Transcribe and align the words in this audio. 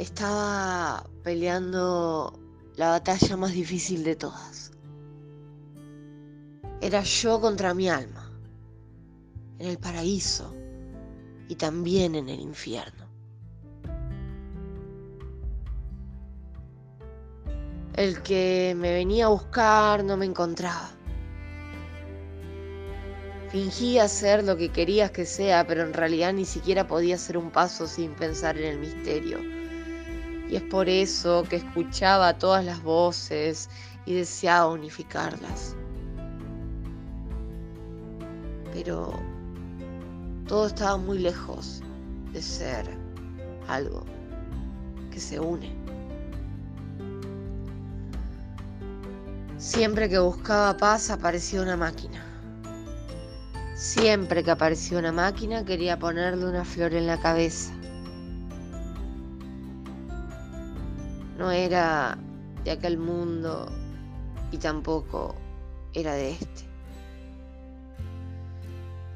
estaba 0.00 1.04
peleando 1.22 2.32
la 2.76 2.90
batalla 2.90 3.36
más 3.36 3.52
difícil 3.52 4.02
de 4.02 4.16
todas. 4.16 4.72
Era 6.80 7.02
yo 7.02 7.38
contra 7.40 7.74
mi 7.74 7.90
alma, 7.90 8.30
en 9.58 9.66
el 9.68 9.78
paraíso 9.78 10.54
y 11.48 11.56
también 11.56 12.14
en 12.14 12.30
el 12.30 12.40
infierno. 12.40 13.06
El 17.94 18.22
que 18.22 18.74
me 18.78 18.94
venía 18.94 19.26
a 19.26 19.28
buscar 19.28 20.02
no 20.02 20.16
me 20.16 20.24
encontraba. 20.24 20.90
Fingía 23.50 24.08
ser 24.08 24.44
lo 24.44 24.56
que 24.56 24.70
querías 24.70 25.10
que 25.10 25.26
sea, 25.26 25.66
pero 25.66 25.82
en 25.82 25.92
realidad 25.92 26.32
ni 26.32 26.46
siquiera 26.46 26.86
podía 26.86 27.16
hacer 27.16 27.36
un 27.36 27.50
paso 27.50 27.86
sin 27.86 28.12
pensar 28.12 28.56
en 28.56 28.64
el 28.64 28.78
misterio. 28.78 29.60
Y 30.50 30.56
es 30.56 30.62
por 30.62 30.88
eso 30.88 31.44
que 31.48 31.56
escuchaba 31.56 32.36
todas 32.36 32.64
las 32.64 32.82
voces 32.82 33.70
y 34.04 34.14
deseaba 34.14 34.72
unificarlas. 34.72 35.76
Pero 38.72 39.12
todo 40.48 40.66
estaba 40.66 40.96
muy 40.96 41.18
lejos 41.18 41.82
de 42.32 42.42
ser 42.42 42.84
algo 43.68 44.04
que 45.12 45.20
se 45.20 45.38
une. 45.38 45.72
Siempre 49.56 50.08
que 50.08 50.18
buscaba 50.18 50.76
paz 50.76 51.10
aparecía 51.10 51.62
una 51.62 51.76
máquina. 51.76 52.24
Siempre 53.76 54.42
que 54.42 54.50
aparecía 54.50 54.98
una 54.98 55.12
máquina 55.12 55.64
quería 55.64 55.96
ponerle 55.98 56.46
una 56.46 56.64
flor 56.64 56.92
en 56.94 57.06
la 57.06 57.20
cabeza. 57.20 57.72
No 61.40 61.50
era 61.50 62.18
de 62.64 62.70
aquel 62.70 62.98
mundo 62.98 63.66
y 64.52 64.58
tampoco 64.58 65.34
era 65.94 66.12
de 66.12 66.32
este. 66.32 66.64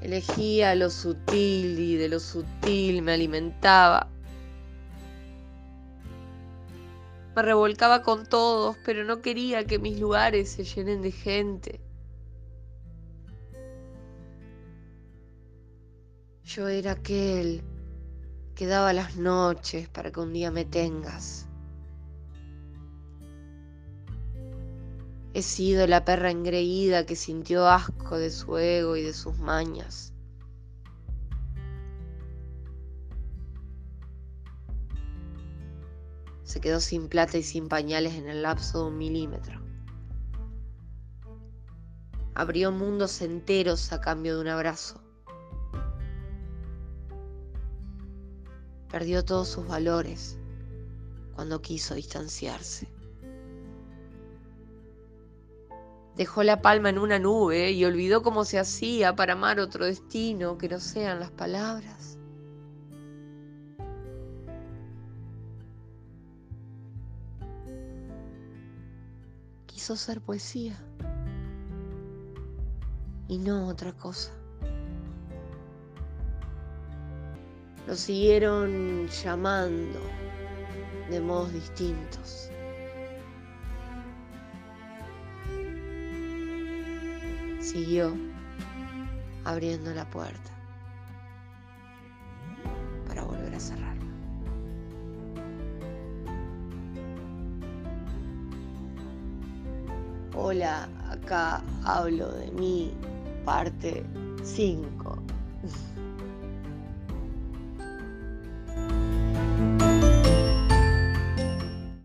Elegía 0.00 0.74
lo 0.74 0.88
sutil 0.88 1.78
y 1.78 1.96
de 1.96 2.08
lo 2.08 2.18
sutil 2.18 3.02
me 3.02 3.12
alimentaba. 3.12 4.08
Me 7.36 7.42
revolcaba 7.42 8.02
con 8.02 8.24
todos, 8.26 8.78
pero 8.86 9.04
no 9.04 9.20
quería 9.20 9.66
que 9.66 9.78
mis 9.78 10.00
lugares 10.00 10.48
se 10.50 10.64
llenen 10.64 11.02
de 11.02 11.12
gente. 11.12 11.78
Yo 16.42 16.68
era 16.68 16.92
aquel 16.92 17.60
que 18.54 18.66
daba 18.66 18.94
las 18.94 19.16
noches 19.16 19.90
para 19.90 20.10
que 20.10 20.20
un 20.20 20.32
día 20.32 20.50
me 20.50 20.64
tengas. 20.64 21.48
He 25.34 25.42
sido 25.42 25.88
la 25.88 26.04
perra 26.04 26.30
engreída 26.30 27.06
que 27.06 27.16
sintió 27.16 27.66
asco 27.66 28.18
de 28.18 28.30
su 28.30 28.56
ego 28.56 28.94
y 28.94 29.02
de 29.02 29.12
sus 29.12 29.36
mañas. 29.38 30.12
Se 36.44 36.60
quedó 36.60 36.78
sin 36.78 37.08
plata 37.08 37.36
y 37.36 37.42
sin 37.42 37.66
pañales 37.66 38.14
en 38.14 38.28
el 38.28 38.42
lapso 38.42 38.82
de 38.82 38.86
un 38.90 38.98
milímetro. 38.98 39.60
Abrió 42.36 42.70
mundos 42.70 43.20
enteros 43.20 43.92
a 43.92 44.00
cambio 44.00 44.36
de 44.36 44.42
un 44.42 44.48
abrazo. 44.48 45.02
Perdió 48.88 49.24
todos 49.24 49.48
sus 49.48 49.66
valores 49.66 50.38
cuando 51.34 51.60
quiso 51.60 51.96
distanciarse. 51.96 52.93
Dejó 56.16 56.44
la 56.44 56.62
palma 56.62 56.90
en 56.90 56.98
una 56.98 57.18
nube 57.18 57.72
y 57.72 57.84
olvidó 57.84 58.22
cómo 58.22 58.44
se 58.44 58.58
hacía 58.60 59.16
para 59.16 59.32
amar 59.32 59.58
otro 59.58 59.84
destino 59.84 60.56
que 60.58 60.68
no 60.68 60.78
sean 60.78 61.18
las 61.18 61.32
palabras. 61.32 62.18
Quiso 69.66 69.96
ser 69.96 70.20
poesía 70.20 70.76
y 73.26 73.38
no 73.38 73.66
otra 73.66 73.92
cosa. 73.92 74.30
Lo 77.88 77.96
siguieron 77.96 79.08
llamando 79.08 79.98
de 81.10 81.20
modos 81.20 81.52
distintos. 81.52 82.50
Siguió 87.64 88.14
abriendo 89.46 89.94
la 89.94 90.04
puerta 90.10 90.50
para 93.08 93.24
volver 93.24 93.54
a 93.54 93.58
cerrarla. 93.58 94.04
Hola, 100.36 100.88
acá 101.08 101.62
hablo 101.84 102.30
de 102.32 102.52
mi 102.52 102.92
parte 103.46 104.04
5. 104.42 105.22